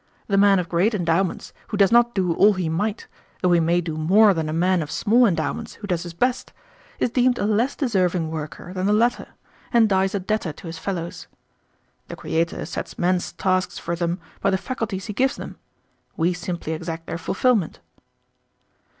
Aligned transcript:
The 0.25 0.35
man 0.35 0.57
of 0.57 0.67
great 0.67 0.95
endowments 0.95 1.53
who 1.67 1.77
does 1.77 1.91
not 1.91 2.15
do 2.15 2.33
all 2.33 2.53
he 2.53 2.69
might, 2.69 3.05
though 3.43 3.51
he 3.51 3.59
may 3.59 3.81
do 3.81 3.95
more 3.97 4.33
than 4.33 4.49
a 4.49 4.51
man 4.51 4.81
of 4.81 4.89
small 4.89 5.27
endowments 5.27 5.75
who 5.75 5.85
does 5.85 6.01
his 6.01 6.15
best, 6.15 6.53
is 6.97 7.11
deemed 7.11 7.37
a 7.37 7.45
less 7.45 7.75
deserving 7.75 8.31
worker 8.31 8.73
than 8.73 8.87
the 8.87 8.93
latter, 8.93 9.27
and 9.71 9.87
dies 9.87 10.15
a 10.15 10.19
debtor 10.19 10.53
to 10.53 10.65
his 10.65 10.79
fellows. 10.79 11.27
The 12.07 12.15
Creator 12.15 12.65
sets 12.65 12.97
men's 12.97 13.33
tasks 13.33 13.77
for 13.77 13.95
them 13.95 14.19
by 14.41 14.49
the 14.49 14.57
faculties 14.57 15.05
he 15.05 15.13
gives 15.13 15.35
them; 15.35 15.57
we 16.17 16.33
simply 16.33 16.73
exact 16.73 17.05
their 17.05 17.19
fulfillment." 17.19 17.79